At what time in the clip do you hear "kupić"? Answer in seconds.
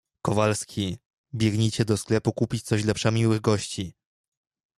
2.33-2.63